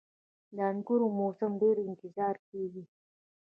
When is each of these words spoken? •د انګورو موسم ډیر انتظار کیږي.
•د 0.55 0.57
انګورو 0.71 1.07
موسم 1.19 1.51
ډیر 1.61 1.75
انتظار 1.87 2.35
کیږي. 2.47 2.83